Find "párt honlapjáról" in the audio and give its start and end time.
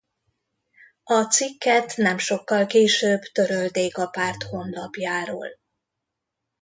4.07-5.47